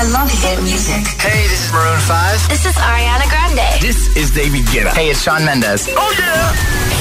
[0.00, 1.04] I love hit music.
[1.20, 2.48] Hey, this is Maroon 5.
[2.48, 3.80] This is Ariana Grande.
[3.82, 4.94] This is David Guetta.
[4.94, 5.90] Hey, it's Shawn Mendes.
[5.94, 6.54] Oh yeah.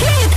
[0.03, 0.27] Hit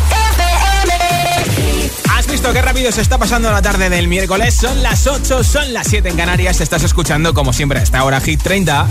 [2.17, 4.55] ¿Has visto qué rápido se está pasando la tarde del miércoles?
[4.55, 6.61] Son las 8, son las 7 en Canarias.
[6.61, 8.87] Estás escuchando, como siempre, a esta hora Hit 30.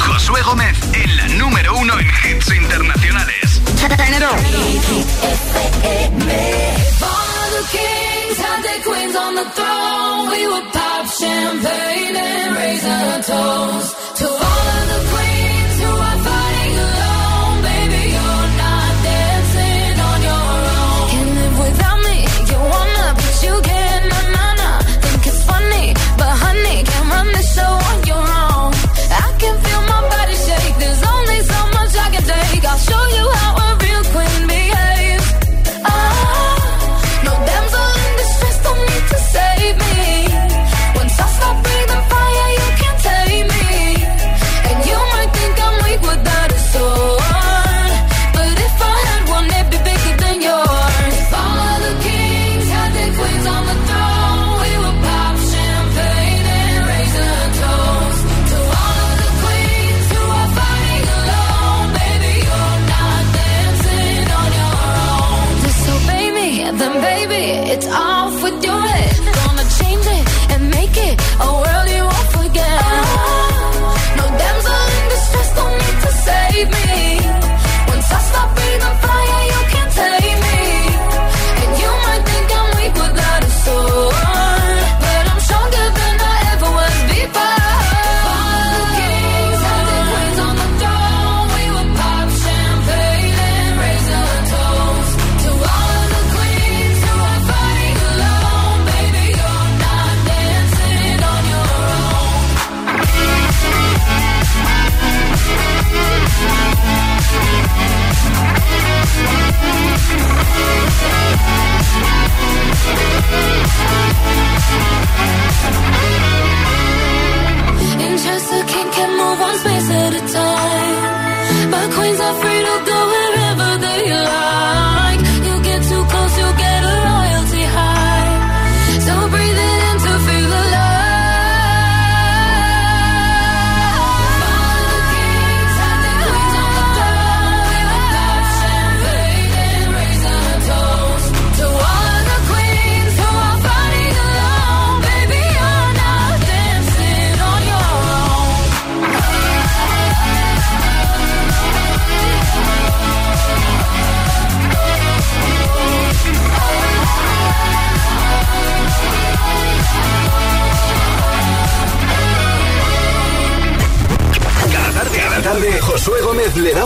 [0.00, 3.62] Josué Gómez en la número uno en hits internacionales.
[11.18, 14.07] Champagne and raise a toast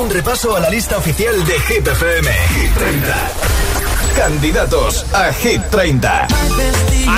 [0.02, 2.30] un repaso a la lista oficial de Hit FM.
[2.32, 3.30] Hit 30.
[4.16, 6.26] Candidatos a Hit 30.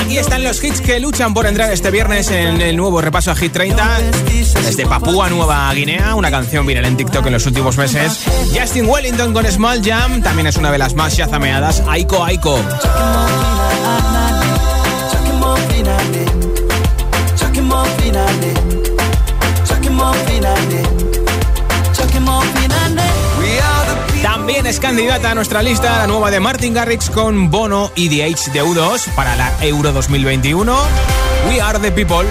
[0.01, 3.37] Aquí están los hits que luchan por entrar este viernes en el nuevo repaso a
[3.37, 3.99] Hit 30.
[4.63, 8.21] Desde Papúa Nueva Guinea, una canción viral en TikTok en los últimos meses.
[8.55, 11.83] Justin Wellington con Small Jam, también es una de las más yazameadas.
[11.89, 12.61] Aiko Aiko.
[24.79, 28.63] Candidata a nuestra lista la nueva de Martin Garrix con Bono y The H de
[28.63, 30.77] U2 para la Euro 2021.
[31.49, 32.27] We Are the People.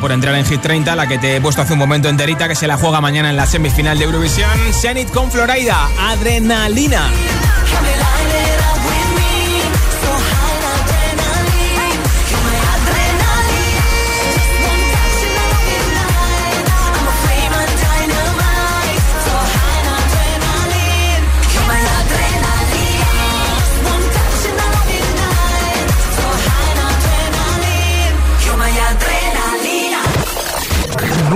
[0.00, 2.54] Por entrar en Hit 30, la que te he puesto hace un momento enterita, que
[2.54, 4.50] se la juega mañana en la semifinal de Eurovisión.
[4.72, 7.10] Zenit con Florida, Adrenalina.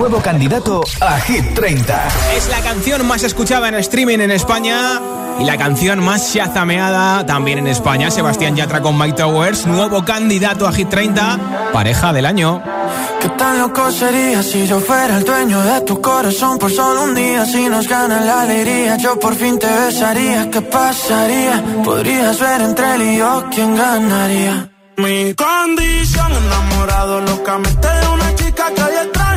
[0.01, 2.09] Nuevo candidato a Hit 30.
[2.35, 4.99] Es la canción más escuchada en streaming en España
[5.39, 10.67] Y la canción más chazameada también en España, Sebastián Yatra con Mike Towers, nuevo candidato
[10.67, 12.63] a Hit 30, pareja del año.
[13.21, 17.15] ¿Qué tan loco sería si yo fuera el dueño de tu corazón por solo un
[17.15, 17.45] día?
[17.45, 20.51] Si nos gana la alegría, yo por fin te besaría.
[20.51, 21.63] ¿Qué pasaría?
[21.85, 24.71] Podrías ver entre él y yo quién ganaría.
[24.97, 29.30] Mi condición, enamorado locamente de una chica que hoy extraño.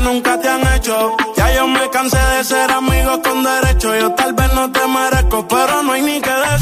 [0.00, 1.16] Nunca te han hecho.
[1.36, 3.94] Ya yo me cansé de ser amigos con derecho.
[3.96, 6.57] Yo tal vez no te merezco, pero no hay ni que decirlo.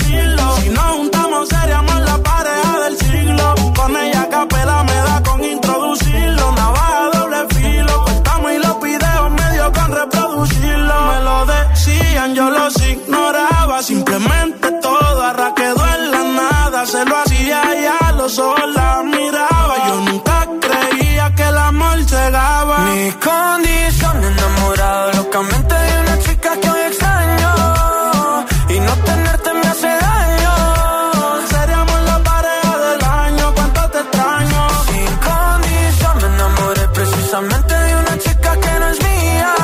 [23.13, 27.55] Condición enamorado locamente de una chica que hoy extraño.
[28.69, 30.53] Y no tenerte me hace daño.
[31.49, 34.69] Seríamos la pareja del año, cuánto te extraño.
[34.87, 39.55] Sin condición me enamoré precisamente de una chica que no es mía.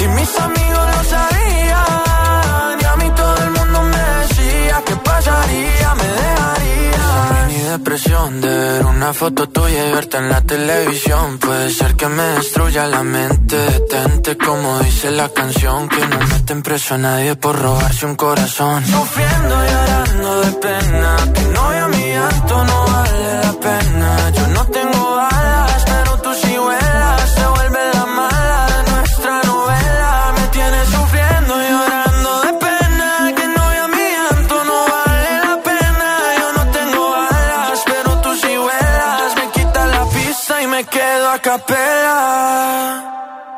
[0.00, 2.80] Y mis amigos lo sabían.
[2.80, 7.04] Y a mí todo el mundo me decía que pasaría, me dejaría.
[7.48, 9.45] Esa depresión de ver una foto
[9.92, 11.38] verte en la televisión.
[11.38, 13.56] Puede ser que me destruya la mente.
[13.56, 15.88] Detente como dice la canción.
[15.88, 18.84] Que no meten preso a nadie por robarse un corazón.
[18.84, 21.16] Sufriendo y llorando de pena.
[21.34, 24.30] Que no a mi llanto no vale la pena.
[24.36, 24.95] Yo no tengo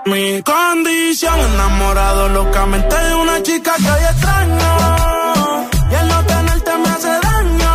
[0.06, 5.66] Mi condición, enamorado locamente de una chica que hoy extraño.
[5.90, 7.72] Y el no tenerte me hace daño.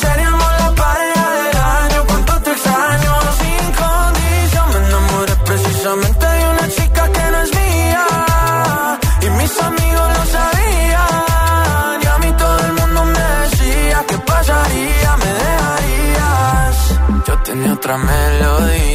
[0.00, 3.12] Seríamos la pareja del año, cuánto te extraño.
[3.40, 8.06] Sin condición, me enamoré precisamente de una chica que no es mía.
[9.20, 12.02] Y mis amigos lo sabían.
[12.02, 16.76] Y a mí todo el mundo me decía que pasaría, me dejarías.
[17.26, 18.87] Yo tenía otra melodía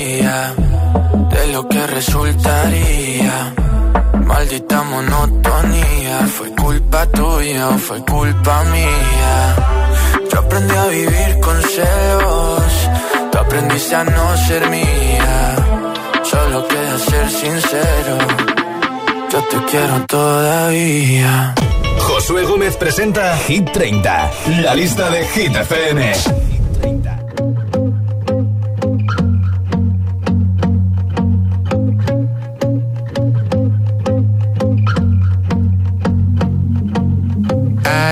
[1.30, 3.54] de lo que resultaría.
[4.26, 9.56] Maldita monotonía, fue culpa tuya o fue culpa mía.
[10.32, 12.64] Yo aprendí a vivir con celos,
[13.32, 15.56] tú aprendiste a no ser mía.
[16.24, 18.18] Solo queda ser sincero,
[19.32, 21.54] yo te quiero todavía.
[22.00, 24.32] Josué Gómez presenta Hit 30,
[24.62, 26.53] la lista de Hit FM.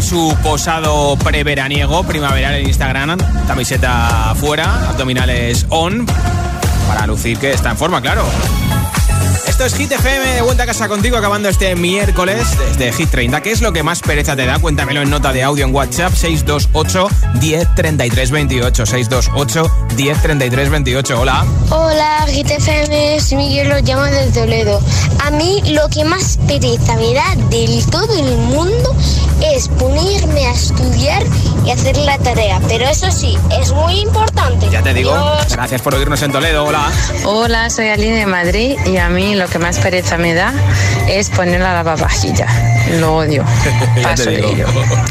[0.00, 3.18] su posado preveraniego primaveral en Instagram.
[3.48, 6.06] Camiseta fuera, abdominales on.
[6.86, 8.24] Para lucir que está en forma, claro.
[9.46, 13.40] Esto es Hit FM, de vuelta a casa contigo, acabando este miércoles desde Hit 30.
[13.42, 14.60] ¿Qué es lo que más pereza te da?
[14.60, 17.08] Cuéntamelo en nota de audio en WhatsApp 628
[17.40, 18.86] 10 33 28.
[18.86, 21.20] 628 10 33 28.
[21.20, 21.44] Hola.
[21.70, 24.80] Hola, GTFM, soy Miguel, lo llamo desde Toledo.
[25.24, 28.96] A mí lo que más pereza me da del todo el mundo
[29.42, 31.22] es ponerme a estudiar
[31.64, 32.60] y hacer la tarea.
[32.68, 34.68] Pero eso sí, es muy importante.
[34.70, 35.12] Ya te digo.
[35.12, 35.52] Adiós.
[35.52, 36.64] Gracias por oírnos en Toledo.
[36.64, 36.90] Hola.
[37.24, 40.52] Hola, soy Aline de Madrid y a mí lo que más pereza me da
[41.08, 42.71] es poner la lavavajilla.
[43.00, 43.44] Lo odio.
[43.96, 44.48] ya Paso te de digo.
[44.50, 44.66] ello.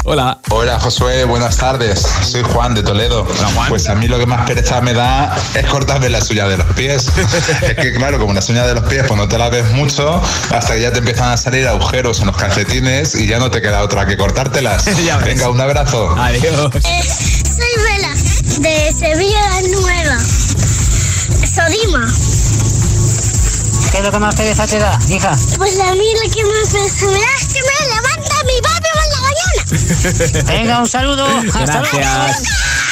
[0.06, 0.38] Hola.
[0.50, 2.06] Hola Josué, buenas tardes.
[2.22, 3.26] Soy Juan de Toledo.
[3.56, 3.70] Juan.
[3.70, 6.68] Pues a mí lo que más pereza me da es cortarme las uñas de los
[6.68, 7.08] pies.
[7.62, 10.22] es que claro, como las uñas de los pies pues no te las ves mucho
[10.52, 13.62] hasta que ya te empiezan a salir agujeros en los calcetines y ya no te
[13.62, 14.86] queda otra que cortártelas.
[15.06, 15.26] Ya ves.
[15.26, 16.16] Venga, un abrazo.
[16.18, 16.72] Adiós.
[16.72, 18.14] soy Vela,
[18.60, 20.20] de Sevilla Nueva.
[21.56, 22.08] Sodima.
[23.92, 25.38] ¿Qué es lo que más pereza te da, hija?
[25.58, 28.90] Pues a mí lo que más pereza me da es que me levanta mi papi
[28.94, 30.44] por la mañana.
[30.52, 31.26] Venga, un saludo.
[31.26, 31.98] Hasta luego.
[31.98, 32.44] Gracias.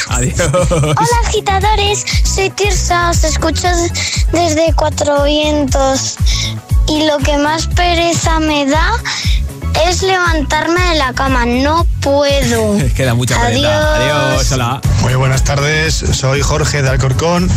[0.10, 0.50] Adiós.
[0.72, 3.68] Hola agitadores, soy Tirsa, os escucho
[4.34, 6.18] desde Cuatro Vientos
[6.88, 8.92] y lo que más pereza me da
[9.88, 12.78] es levantarme de la cama, no puedo.
[12.96, 13.96] Queda mucha pereza.
[13.96, 14.30] Adiós.
[14.36, 14.52] Adiós.
[14.52, 14.82] Hola.
[15.02, 17.50] Muy buenas tardes, soy Jorge de Alcorcón.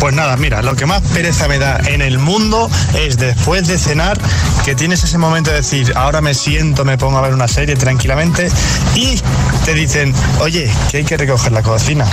[0.00, 3.78] Pues nada, mira, lo que más pereza me da en el mundo es después de
[3.78, 4.18] cenar
[4.64, 7.76] que tienes ese momento de decir, ahora me siento, me pongo a ver una serie
[7.76, 8.50] tranquilamente
[8.94, 9.20] y
[9.64, 12.06] te dicen, oye, que hay que recoger la cocina.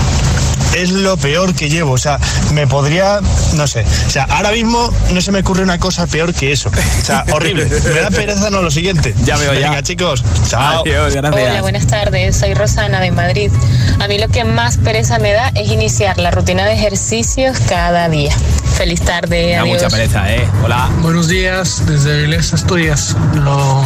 [0.76, 2.20] Es lo peor que llevo, o sea,
[2.54, 3.22] me podría,
[3.54, 6.70] no sé, o sea, ahora mismo no se me ocurre una cosa peor que eso.
[6.70, 7.66] O sea, horrible.
[7.66, 9.16] Me da pereza no lo siguiente.
[9.24, 9.70] Ya veo ya.
[9.70, 10.82] Venga, chicos, chao.
[10.82, 11.16] Adiós.
[11.16, 11.50] Gracias.
[11.50, 12.36] Hola, buenas tardes.
[12.36, 13.52] Soy Rosana de Madrid.
[14.00, 18.10] A mí lo que más pereza me da es iniciar la rutina de ejercicios cada
[18.10, 18.36] día.
[18.78, 19.52] Feliz tarde.
[19.54, 19.82] Da Adiós.
[19.82, 20.46] mucha pereza, ¿eh?
[20.64, 20.90] Hola.
[21.02, 23.16] Buenos días, desde Avilés, Asturias.
[23.36, 23.86] Lo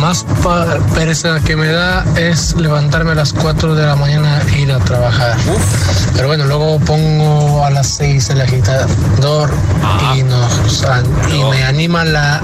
[0.00, 0.26] más
[0.94, 5.36] pereza que me da es levantarme a las 4 de la mañana e trabajar.
[6.14, 9.50] Pero bueno, luego pongo a las 6 el agitador
[10.14, 10.84] y, nos,
[11.30, 12.40] y me anima la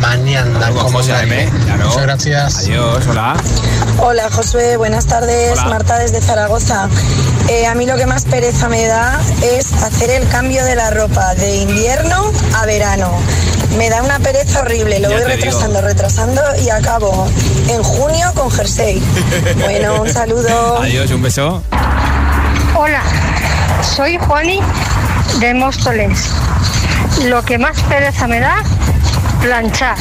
[0.00, 0.70] mañana.
[0.70, 1.14] Como José.
[1.22, 1.86] M, claro.
[1.86, 2.58] Muchas gracias.
[2.58, 3.04] Adiós.
[3.08, 3.34] Hola.
[3.98, 5.70] Hola Josué, buenas tardes, Hola.
[5.70, 6.88] Marta desde Zaragoza.
[7.48, 10.90] Eh, a mí lo que más pereza me da es hacer el cambio de la
[10.90, 13.10] ropa de invierno a verano.
[13.76, 15.36] Me da una pereza horrible, lo Ya voy digo.
[15.36, 17.26] retrasando, retrasando y acabo
[17.68, 19.02] en junio con jersey.
[19.56, 20.78] Bueno, un saludo.
[20.82, 21.10] Adiós.
[21.10, 21.62] Un beso.
[22.76, 23.02] Hola,
[23.96, 24.60] soy Juani
[25.40, 26.26] de Móstoles.
[27.24, 28.56] Lo que más pereza me da,
[29.42, 29.96] planchar.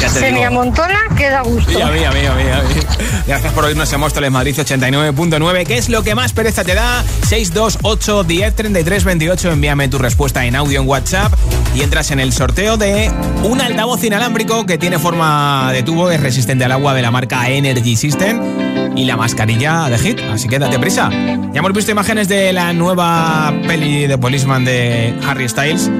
[0.00, 1.72] Ya te Se me amontona, queda gusto.
[1.72, 2.80] Y a mí, a mí, a mí, a mí.
[3.26, 5.66] Gracias por oírnos en Móstoles Madrid 89.9.
[5.66, 7.04] ¿Qué es lo que más pereza te da?
[7.26, 9.52] 628 10 33 28.
[9.52, 11.32] Envíame tu respuesta en audio en WhatsApp
[11.74, 13.10] y entras en el sorteo de
[13.42, 17.48] un altavoz inalámbrico que tiene forma de tubo, es resistente al agua de la marca
[17.48, 20.20] Energy System y la mascarilla de Hit.
[20.32, 21.08] Así que date prisa.
[21.10, 25.90] Ya hemos visto imágenes de la nueva peli de Policeman de Harry Styles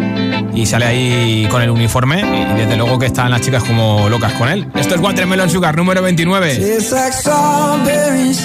[0.53, 4.33] y sale ahí con el uniforme y desde luego que están las chicas como locas
[4.33, 4.67] con él.
[4.75, 6.53] Esto es Watermelon Sugar número 29.
[6.55, 8.43] It's like strawberries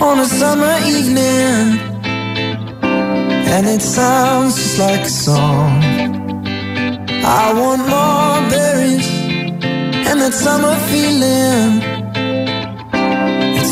[0.00, 1.80] on a summer evening,
[2.82, 5.82] and it sounds just like a song.
[7.22, 9.08] I want more berries
[10.08, 11.99] and that summer feeling.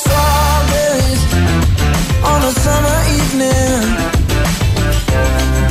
[0.00, 1.22] strawberries
[2.30, 3.82] on a summer evening.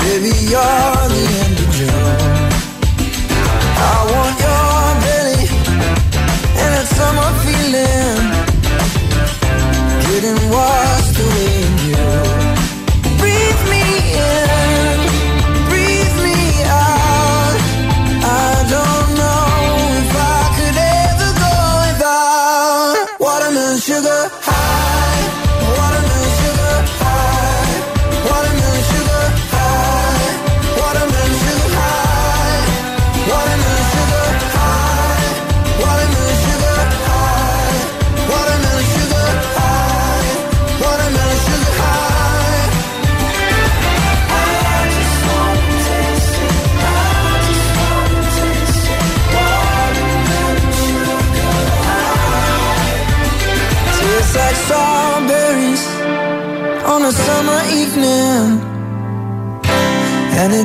[0.03, 1.04] Baby, you're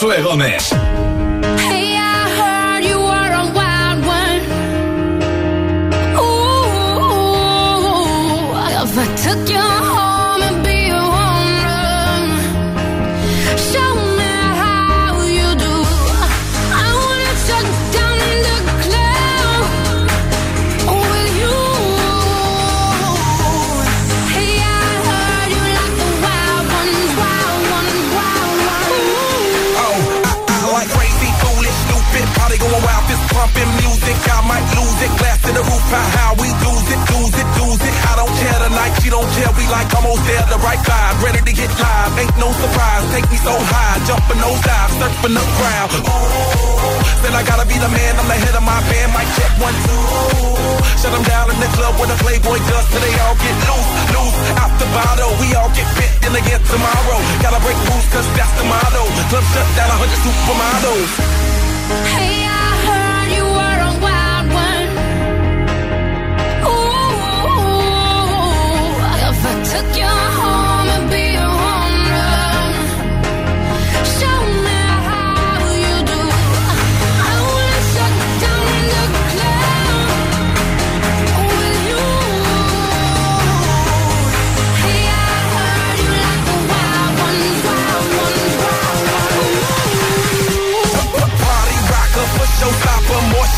[0.00, 0.87] Josué Gómez.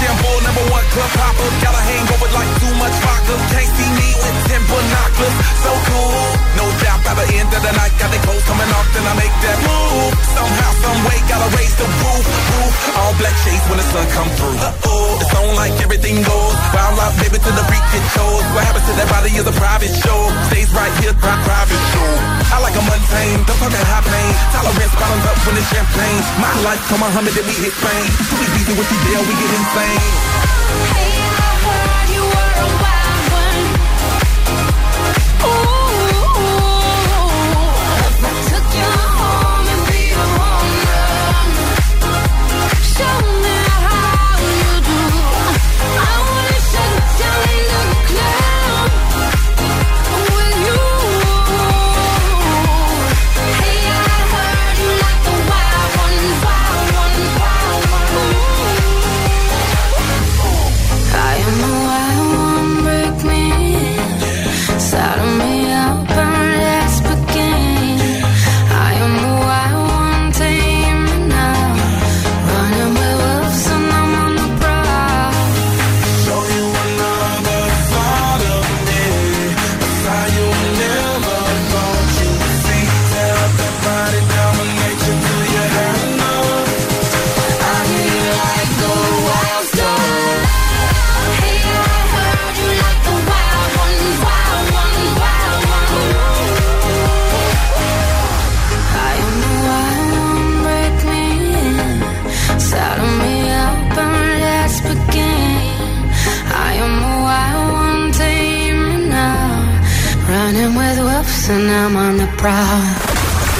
[0.00, 1.48] Shampoo, number one club hopper.
[1.60, 3.34] Got a hangover like too much vodka.
[3.52, 5.36] Can't see me with ten binoculars.
[5.60, 6.29] So cool,
[7.26, 7.92] the end of the night.
[8.00, 10.12] Got the clothes coming off, then I make that move.
[10.32, 12.74] Somehow, some way, gotta raise the roof, roof.
[12.96, 14.56] All black shades when the sun come through.
[14.56, 16.56] Uh-oh, it's on like everything goes.
[16.72, 18.44] Wild out, baby, to the freak it shows.
[18.56, 20.20] What happens to that body is a private show.
[20.48, 22.10] Stays right here, pri- private show.
[22.50, 24.32] I like a mundane, talk that high pain.
[24.54, 26.20] Tolerance bottoms up when it's champagne.
[26.40, 28.06] My life, come Muhammad, then we hit Spain.
[28.26, 30.02] Too easy with you there, we get insane.
[30.90, 31.29] Hey,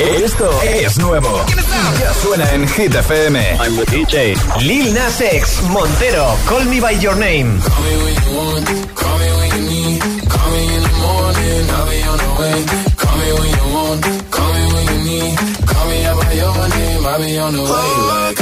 [0.01, 1.45] Esto es nuevo.
[2.01, 3.39] Ya suena en Hit FM.
[3.61, 4.35] I'm the DJ.
[4.61, 7.61] Lil Nas X, Montero, Call Me By Your Name.
[7.61, 10.01] Call me when you want, call me when you need.
[10.29, 12.65] Call me in the morning, I'll be on the way.
[12.97, 15.39] Call me when you want, call me when you need.
[15.67, 18.40] Call me out by your name, I'll be on the way.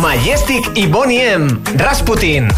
[0.00, 1.60] Majestic y Bonnie M.
[1.74, 2.48] Rasputin.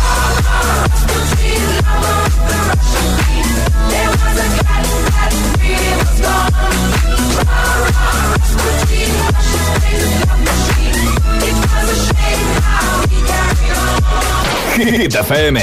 [14.77, 15.61] Hit FM.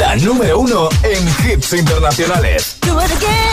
[0.00, 2.78] La número uno en hits internacionales.
[2.82, 3.45] Do it again.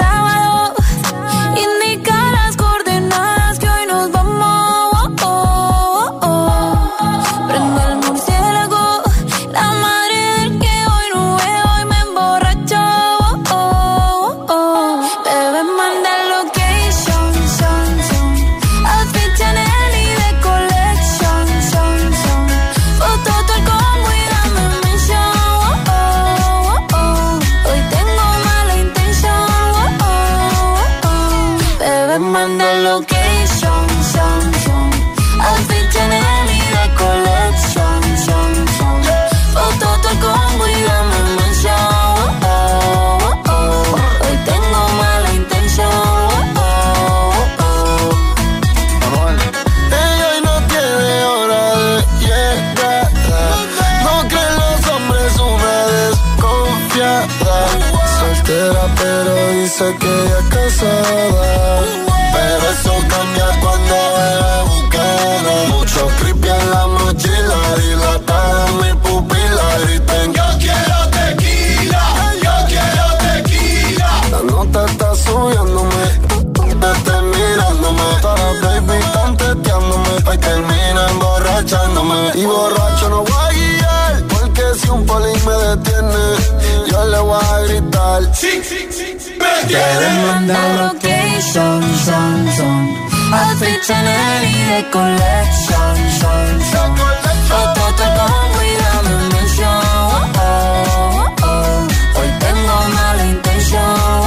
[0.00, 0.37] Hoy
[59.78, 61.80] dice que ella es casada.
[62.32, 65.54] Pero eso cambia cuando era bucana.
[65.68, 67.58] Mucho creepy en la mochila.
[67.76, 69.78] Dilatada en mi pupila.
[69.84, 72.02] Griten, yo quiero tequila.
[72.42, 74.10] Yo quiero tequila.
[74.30, 76.04] La nota está subiéndome.
[76.94, 78.02] Esté mirándome.
[78.22, 80.20] Las baby están teteándome.
[80.24, 82.32] Pa' termina emborrachándome.
[82.34, 84.24] Y borracho no voy a guiar.
[84.28, 88.22] Porque si un poli me detiene, yo le voy a gritar.
[89.60, 89.66] Sí.
[89.66, 93.08] Me Quieren mandar location, son, son.
[93.32, 96.96] Outfit Chanel y de collection, son, son.
[97.48, 100.28] Foto te pongo y dame mention.
[102.18, 104.18] Hoy tengo mala intención.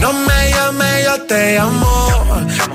[0.00, 2.08] No me llame, yo te llamo.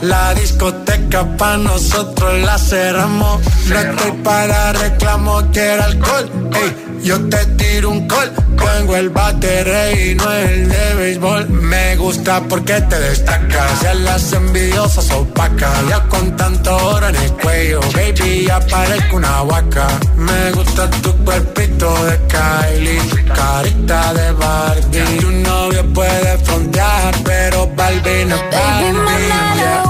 [0.01, 3.41] La discoteca pa' nosotros la cerramos.
[3.69, 6.29] No estoy para reclamo, quiero alcohol.
[6.55, 8.42] Ey, yo te tiro un call.
[8.73, 11.47] Tengo el bate y no el de béisbol.
[11.49, 13.81] Me gusta porque te destacas.
[13.81, 15.87] Ya las envidiosas opacas.
[15.87, 17.79] Ya con tanto oro en el cuello.
[17.93, 19.87] Baby, ya parezco una vaca.
[20.17, 22.99] Me gusta tu cuerpito de Kylie.
[23.09, 25.17] tu Carita de Barbie.
[25.19, 29.82] Tu novio puede frontear, pero Barbie no es Barbie.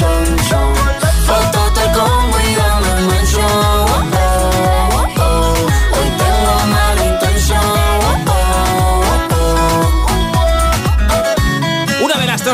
[0.00, 0.39] Collection,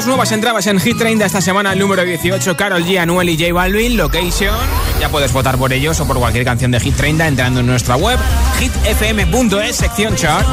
[0.07, 3.53] nuevas entradas en Hit 30 esta semana, el número 18, Carol G, Anuel y J
[3.53, 4.55] Balvin, Location.
[5.01, 7.97] Ya puedes votar por ellos o por cualquier canción de Hit 30 entrando en nuestra
[7.97, 8.19] web,
[8.59, 10.47] hitfm.es, sección chart.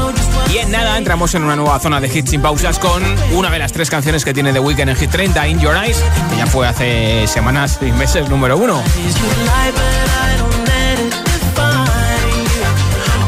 [0.52, 3.60] Y en nada entramos en una nueva zona de hits sin pausas con una de
[3.60, 6.48] las tres canciones que tiene The Weeknd en Hit 30, In Your Eyes, que ya
[6.48, 8.82] fue hace semanas y meses número uno.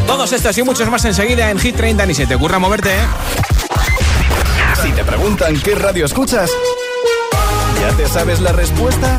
[0.08, 3.45] Todos estos y muchos más enseguida en Hit 30, ni se te ocurra moverte, ¿eh?
[4.86, 6.52] Si te preguntan qué radio escuchas,
[7.82, 9.18] ¿ya te sabes la respuesta?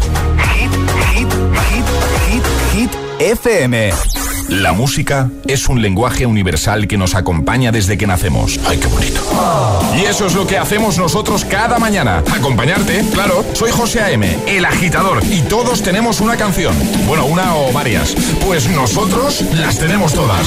[0.54, 0.70] Hit,
[1.12, 1.28] hit,
[1.68, 1.84] hit,
[2.30, 3.90] hit, hit, FM.
[4.48, 8.60] La música es un lenguaje universal que nos acompaña desde que nacemos.
[8.68, 9.20] ¡Ay, qué bonito!
[9.96, 12.22] Y eso es lo que hacemos nosotros cada mañana.
[12.32, 13.44] Acompañarte, claro.
[13.52, 16.76] Soy José A.M., el agitador, y todos tenemos una canción.
[17.08, 18.14] Bueno, una o varias.
[18.46, 20.46] Pues nosotros las tenemos todas.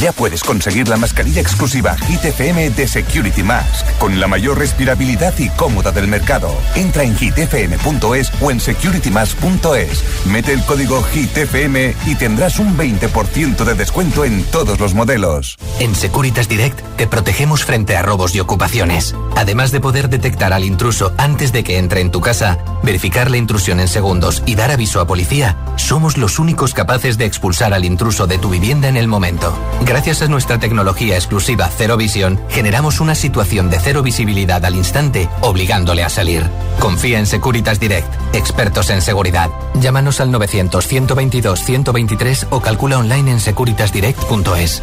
[0.00, 5.34] Ya puedes conseguir la mascarilla exclusiva Hit FM de Security Mask, con la mayor respirabilidad
[5.38, 6.54] y cómoda del mercado.
[6.76, 10.26] Entra en hitfm.es o en securitymask.es.
[10.26, 15.56] Mete el código HITFM y tendrás un 20% de descuento en todos los modelos.
[15.80, 19.16] En Securitas Direct te protegemos frente a robos y ocupaciones.
[19.36, 23.36] Además de poder detectar al intruso antes de que entre en tu casa, verificar la
[23.36, 27.84] intrusión en segundos y dar aviso a policía, somos los únicos capaces de expulsar al
[27.84, 29.58] intruso de tu vivienda en el momento.
[29.88, 35.30] Gracias a nuestra tecnología exclusiva Cero Visión, generamos una situación de cero visibilidad al instante,
[35.40, 36.42] obligándole a salir.
[36.78, 39.48] Confía en Securitas Direct, expertos en seguridad.
[39.80, 44.82] Llámanos al 900-122-123 o calcula online en securitasdirect.es.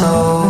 [0.00, 0.49] so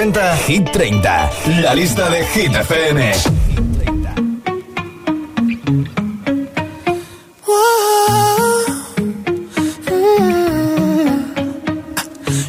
[0.00, 3.00] presenta Hit 30, la lista de Hit FM.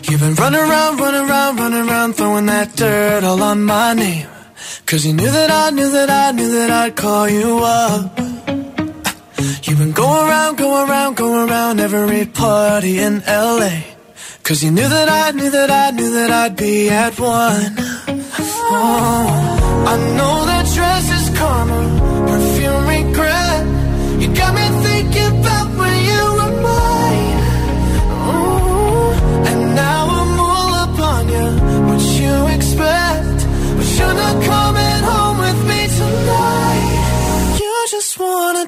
[0.03, 4.27] You've been running around, running around, running around, throwing that dirt all on my name.
[4.85, 8.17] Cause you knew that I knew that I knew that I'd call you up.
[9.63, 13.90] You've been going around, going around, going around every party in LA.
[14.51, 17.73] Cause you knew that I knew that I knew that I'd be at one.
[18.73, 21.79] Oh, I know that dress is karma,
[22.27, 23.63] perfume regret.
[24.19, 27.39] You got me thinking about when you were mine.
[29.47, 31.47] And now I'm all up on you.
[31.87, 33.39] What you expect?
[33.77, 37.55] But you're not coming home with me tonight.
[37.61, 38.67] You just wanna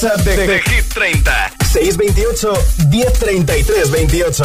[0.00, 1.52] WhatsApp de, de, Hit 30.
[1.72, 2.52] 628
[2.88, 4.44] 1033 28.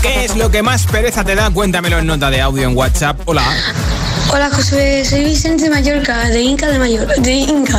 [0.00, 1.50] ¿Qué es lo que más pereza te da?
[1.50, 3.20] Cuéntamelo en nota de audio en WhatsApp.
[3.24, 3.42] Hola.
[4.32, 7.14] Hola José, soy Vicente de Mallorca, de Inca de Mallorca.
[7.18, 7.78] De Inca.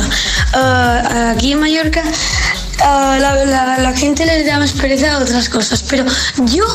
[0.52, 5.48] Uh, aquí en Mallorca uh, la, la, la, gente le da más pereza a otras
[5.48, 6.04] cosas, pero
[6.52, 6.66] yo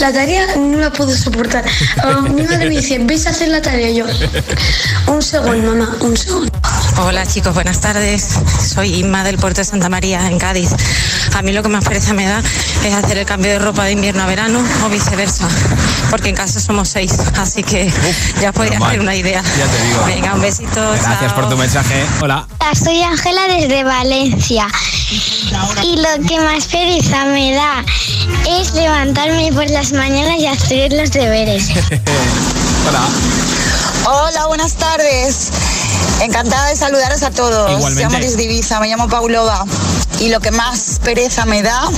[0.00, 1.64] la tarea no la puedo soportar.
[2.04, 4.04] Uh, mi madre me dice, ves a hacer la tarea yo.
[5.06, 6.50] Un segundo, mamá, un segundo.
[6.98, 8.26] Hola chicos, buenas tardes.
[8.74, 10.70] Soy Inma del puerto de Santa María, en Cádiz.
[11.34, 12.42] A mí lo que más pereza me da
[12.84, 15.46] es hacer el cambio de ropa de invierno a verano o viceversa,
[16.10, 19.42] porque en casa somos seis, así que Uf, ya podía hacer una idea.
[19.42, 20.04] Ya te digo.
[20.06, 20.80] Venga, un besito.
[20.92, 21.34] Gracias chao.
[21.34, 22.06] por tu mensaje.
[22.22, 22.46] Hola.
[22.82, 24.66] Soy Ángela desde Valencia
[25.82, 27.84] y lo que más pereza me da
[28.48, 31.68] es levantarme por las mañanas y hacer los deberes.
[32.88, 33.02] Hola.
[34.06, 35.50] Hola, buenas tardes.
[36.20, 37.70] Encantada de saludaros a todos.
[37.70, 38.02] Igualmente.
[38.02, 39.64] Llamo desde Ibiza, me llamo Paulova.
[40.20, 41.88] Y lo que más pereza me da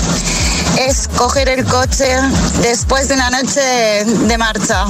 [0.78, 2.16] es coger el coche
[2.60, 4.84] después de una noche de marcha.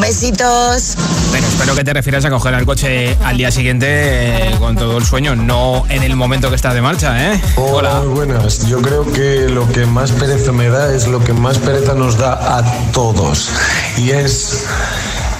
[0.00, 0.94] Besitos.
[1.30, 4.98] Bueno, espero que te refieras a coger el coche al día siguiente eh, con todo
[4.98, 7.40] el sueño, no en el momento que estás de marcha, ¿eh?
[7.56, 8.00] Hola.
[8.00, 8.66] Muy buenas.
[8.66, 12.16] Yo creo que lo que más pereza me da es lo que más pereza nos
[12.16, 12.62] da a
[12.92, 13.50] todos.
[13.96, 14.66] Y es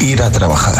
[0.00, 0.74] ir a trabajar.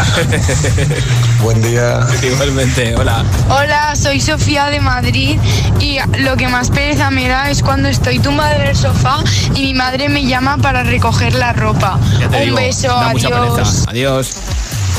[1.41, 2.05] Buen día.
[2.23, 3.23] Igualmente, hola.
[3.49, 5.39] Hola, soy Sofía de Madrid
[5.79, 9.17] y lo que más pereza me da es cuando estoy tumbada en el sofá
[9.55, 11.99] y mi madre me llama para recoger la ropa.
[12.25, 13.31] Un digo, beso, adiós.
[13.55, 13.89] pereza.
[13.89, 14.35] Adiós.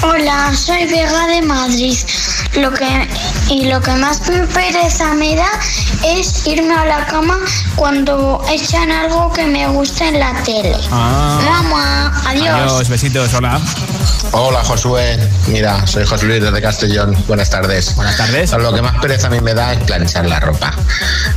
[0.02, 1.96] Hola, soy Vega de Madrid.
[2.56, 3.08] Lo que,
[3.50, 4.20] y lo que más
[4.54, 5.50] pereza me da
[6.04, 7.36] es irme a la cama
[7.76, 10.74] cuando echan algo que me gusta en la tele.
[10.90, 11.38] Ah.
[11.44, 12.48] Mamá, adiós.
[12.48, 13.60] Adiós, besitos, hola.
[14.32, 15.18] Hola Josué,
[15.48, 17.96] mira, soy José Luis desde Castellón, buenas tardes.
[17.96, 18.52] Buenas tardes.
[18.52, 20.72] Lo que más pereza a mí me da es planchar la ropa.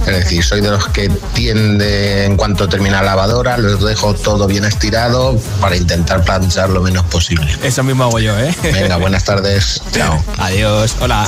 [0.01, 4.45] Es decir, soy de los que tiende, en cuanto termina la lavadora, los dejo todo
[4.45, 7.47] bien estirado para intentar planchar lo menos posible.
[7.63, 8.53] Eso mismo hago yo, ¿eh?
[8.61, 10.23] Venga, buenas tardes, chao.
[10.37, 11.27] Adiós, hola.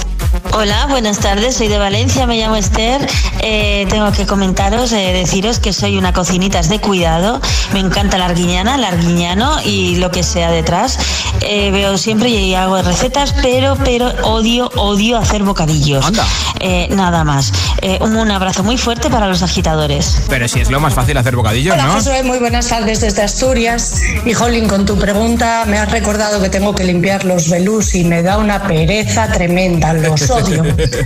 [0.52, 3.06] Hola, buenas tardes, soy de Valencia, me llamo Esther.
[3.40, 7.42] Eh, tengo que comentaros, eh, deciros que soy una cocinitas de cuidado.
[7.74, 10.98] Me encanta la arguiñana, el arguiñano y lo que sea detrás.
[11.42, 16.06] Eh, veo siempre y hago recetas, pero, pero odio, odio hacer bocadillos.
[16.60, 17.52] Eh, nada más.
[17.82, 20.22] Eh, un, un abrazo muy fuerte para los agitadores.
[20.30, 21.94] Pero si es lo más fácil hacer bocadillos, Hola ¿no?
[21.94, 24.02] Josué, muy buenas tardes desde Asturias.
[24.26, 28.04] Y Jolín, con tu pregunta me has recordado que tengo que limpiar los velús y
[28.04, 30.64] me da una pereza tremenda, los odio.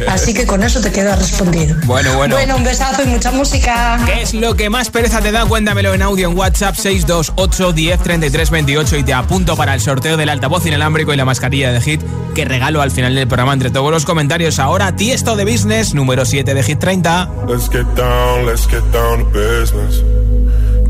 [0.07, 1.75] Así que con eso te queda respondido.
[1.85, 2.35] Bueno, bueno.
[2.35, 3.99] Bueno, un besazo y mucha música.
[4.05, 5.45] ¿Qué es lo que más pereza te da?
[5.45, 10.17] Cuéntamelo en audio en WhatsApp 628 10 33 28 y te apunto para el sorteo
[10.17, 12.01] del altavoz inalámbrico y la mascarilla de Hit
[12.33, 14.57] que regalo al final del programa entre todos los comentarios.
[14.57, 17.29] Ahora Tiesto de Business, número 7 de Hit 30.
[17.45, 20.01] Let's get down, let's get down to business.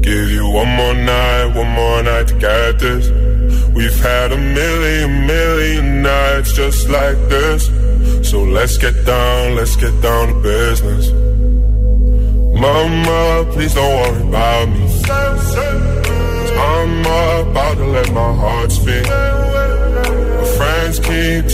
[0.02, 3.10] Give you one more night, one more night to get this.
[3.74, 7.72] We've had a million, million nights just like this.
[8.22, 11.10] So let's get down, let's get down to business.
[12.54, 15.79] Mama, please don't worry about me.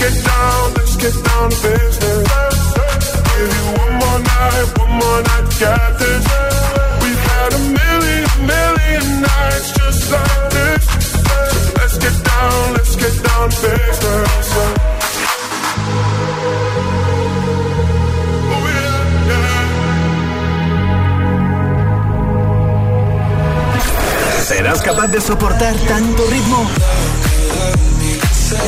[0.00, 2.28] Get down, let's get down to business.
[5.60, 6.24] Get this.
[8.40, 10.84] Million, nights just like this.
[11.76, 14.48] Let's get down, let's get down to business.
[24.48, 26.66] ¿Serás capaz de soportar tanto ritmo?
[28.50, 28.58] Es,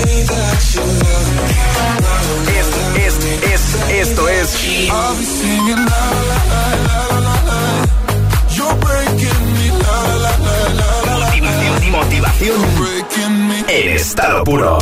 [2.96, 4.54] es, es, esto es.
[11.90, 14.78] Motivación, motivación en estado puro.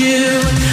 [0.00, 0.63] You.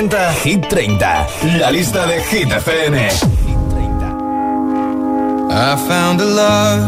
[0.00, 1.26] Presenta Hit 30,
[1.58, 2.96] la lista de Hit FM.
[5.50, 6.86] I found a love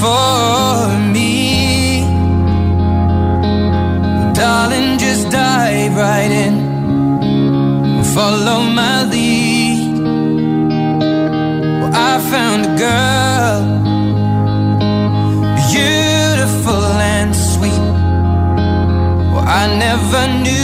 [0.00, 2.02] for me.
[4.34, 6.54] Darling, just dive right in.
[8.14, 9.98] Follow my lead.
[11.80, 13.62] Well, I found a girl,
[15.70, 16.84] beautiful
[17.16, 17.84] and sweet.
[19.32, 20.63] Well, I never knew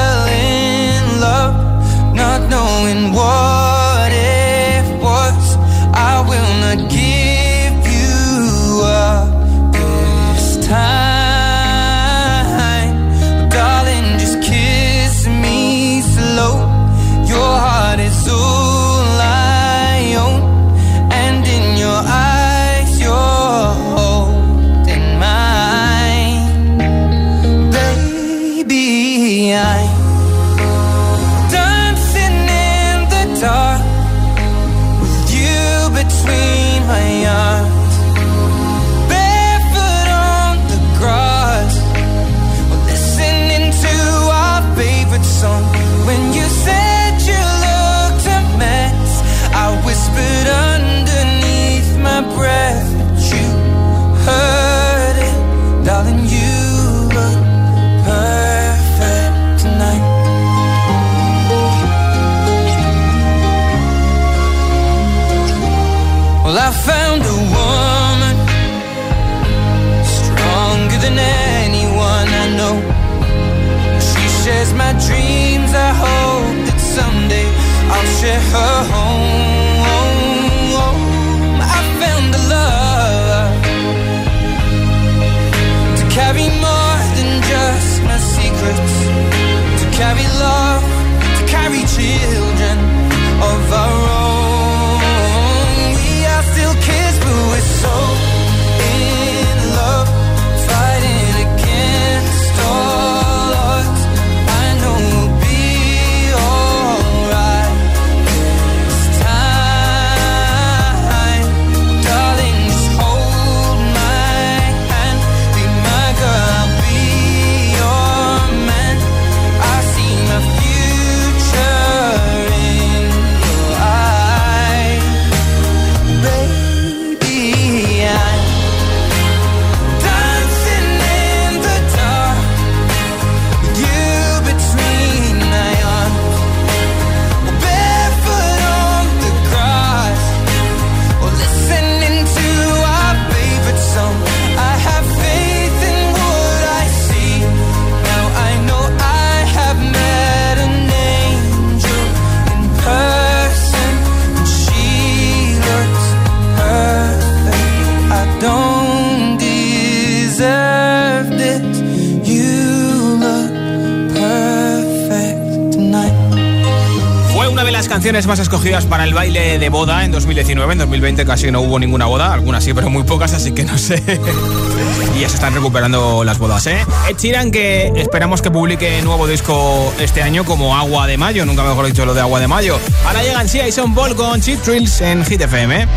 [168.51, 170.73] escogidas para el baile de boda en 2019.
[170.73, 173.77] En 2020 casi no hubo ninguna boda, algunas sí, pero muy pocas, así que no
[173.77, 174.03] sé.
[175.15, 176.85] y ya se están recuperando las bodas, ¿eh?
[177.09, 181.85] Ed que esperamos que publique nuevo disco este año como Agua de Mayo, nunca mejor
[181.85, 182.77] dicho lo de Agua de Mayo.
[183.05, 185.83] Ahora llegan Sia y Son Paul con Cheat Thrills en Hit FM.
[185.83, 185.87] ¿eh?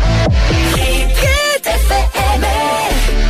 [0.75, 1.67] Hit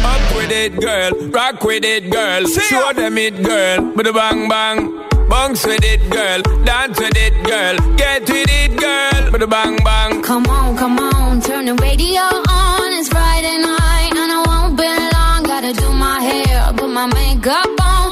[0.04, 1.32] Up with it, girl.
[1.32, 2.46] Rock with it, girl.
[2.46, 3.92] Show them it, girl.
[3.96, 5.05] With a bang bang.
[5.36, 6.42] Bounce with it, girl.
[6.64, 7.76] Dance with it, girl.
[7.98, 9.32] Get with it, girl.
[9.32, 10.22] Put a bang bang.
[10.24, 11.42] Come on, come on.
[11.42, 12.88] Turn the radio on.
[12.94, 15.44] It's Friday night and I won't be long.
[15.44, 18.05] Gotta do my hair, put my makeup on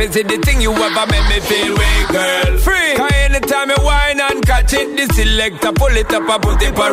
[0.00, 2.58] is it the thing you ever make me feel way, girl?
[2.58, 2.94] Free.
[2.96, 6.74] Cause anytime you whine and catch it, this selector pull it up and put it
[6.74, 6.90] for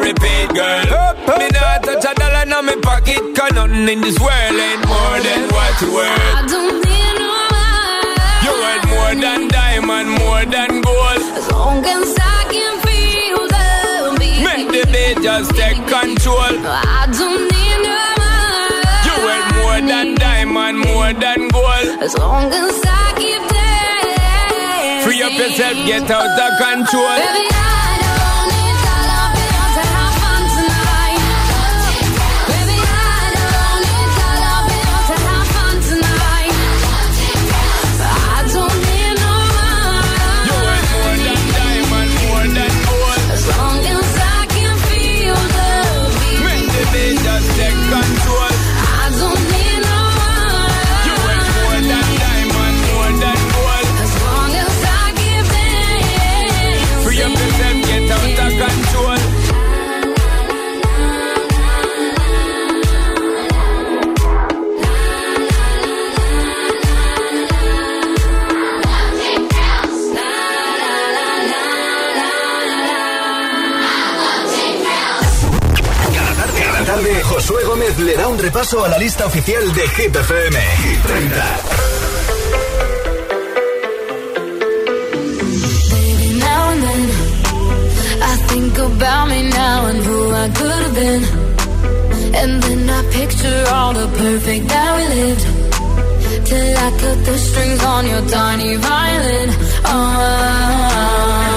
[25.37, 27.07] yourself, get out of control.
[27.17, 27.56] Baby,
[77.97, 80.55] Jiménez le da un repaso a la lista oficial de Hit FM.
[80.83, 81.87] Hit 30.
[85.91, 87.09] Baby, now and then,
[88.21, 91.23] I think about me now and who I could have been.
[92.35, 95.45] And then I picture all the perfect that we lived.
[96.45, 99.49] Till I cut the strings on your tiny violin.
[99.85, 101.56] Oh.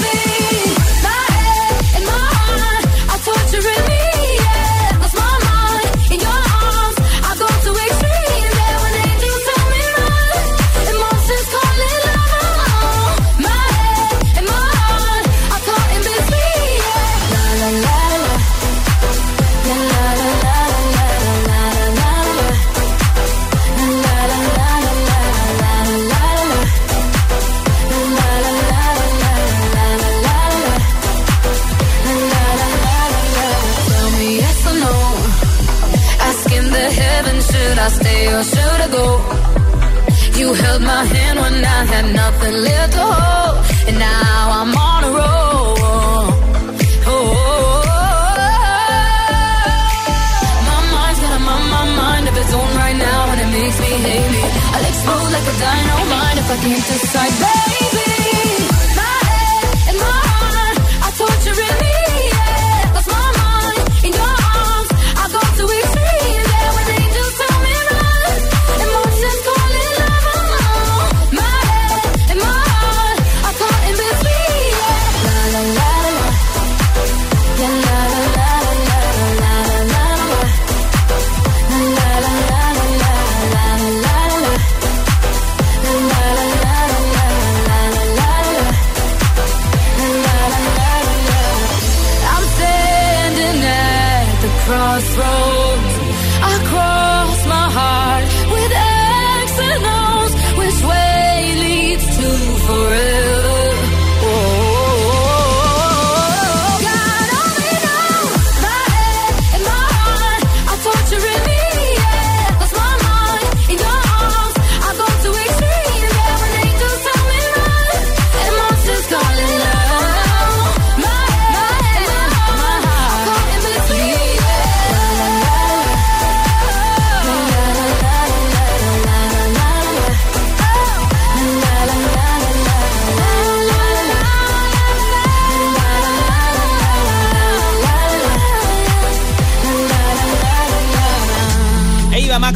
[56.51, 57.70] I can't decide.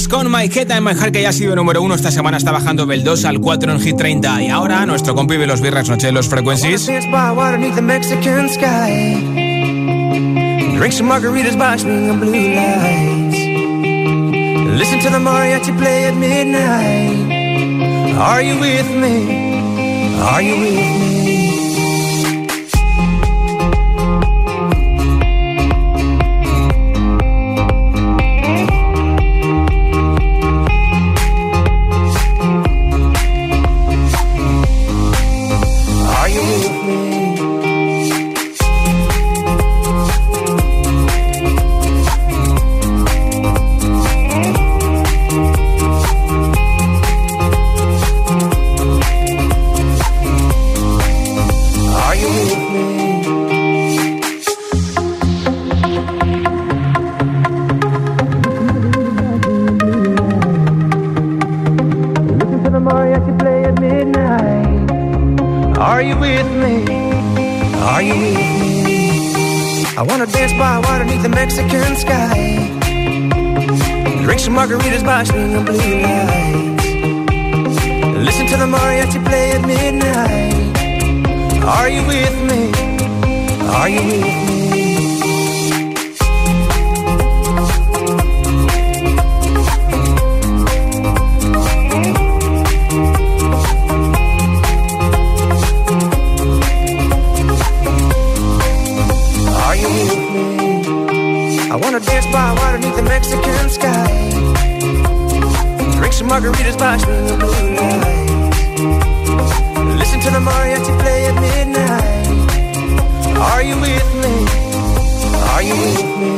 [0.10, 2.52] Con My Head and My Heart, que ya ha sido número uno esta semana, está
[2.52, 4.44] bajando del 2 al 4 en Hit 30.
[4.44, 6.88] Y ahora nuestro compi de los viernes noche los frequencies.
[10.76, 13.38] Drink some margaritas by swinging blue lights.
[14.78, 17.32] Listen to the mariachi play at midnight.
[18.18, 20.20] Are you with me?
[20.20, 21.25] Are you with me?
[74.56, 76.86] Margaritas by string of blue lights.
[78.28, 80.74] Listen to the mariachi play at midnight.
[81.64, 82.72] Are you with me?
[83.68, 84.45] Are you with me?
[101.96, 104.30] a dance by water beneath the Mexican sky.
[105.98, 108.30] Drink some margaritas by moonlight.
[109.98, 112.28] Listen to the mariachi play at midnight.
[113.38, 114.36] Are you with me?
[115.54, 116.34] Are you with me?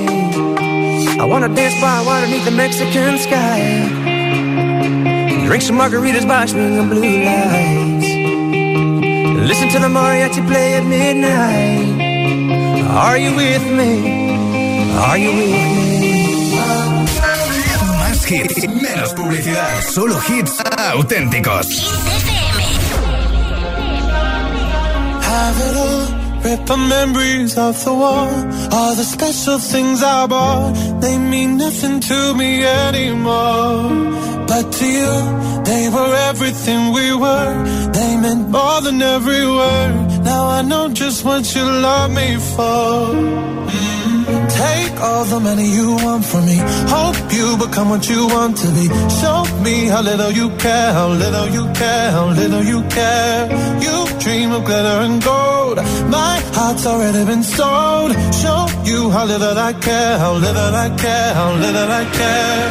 [1.20, 3.60] I wanna dance by water beneath the Mexican sky.
[5.48, 8.10] Drink some margaritas by blue lights.
[9.50, 11.98] Listen to the mariachi play at midnight.
[12.92, 14.27] Are you with me?
[18.00, 19.82] Más hits, menos publicidad.
[19.94, 20.54] Solo hits
[20.94, 21.68] auténticos.
[25.22, 26.08] Have it all.
[26.44, 28.30] Rip the memories of the war.
[28.72, 30.74] All the special things I bought.
[31.02, 33.92] They mean nothing to me anymore.
[34.48, 35.14] But to you,
[35.66, 37.54] they were everything we were.
[37.92, 40.24] They meant more than every word.
[40.24, 43.67] Now I know just what you love me for.
[44.68, 46.58] Take all the money you want from me.
[46.96, 48.86] Hope you become what you want to be.
[49.22, 53.42] Show me how little you care, how little you care, how little you care.
[53.86, 55.78] You dream of glitter and gold.
[56.18, 58.12] My heart's already been sold.
[58.42, 58.62] Show
[58.92, 62.66] you how little I care, how little I care, how little I care.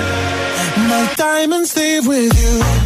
[0.90, 2.85] My diamonds leave with you.